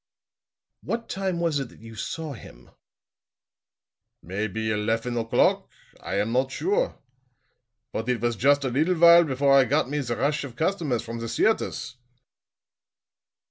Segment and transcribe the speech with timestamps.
[0.81, 2.71] "What time was it that you saw him?"
[4.23, 5.69] "Maybe elefen o'clock.
[5.99, 6.97] I am not sure.
[7.93, 11.03] But it was just a little while before I got me the rush of customers
[11.03, 11.97] from the theaters."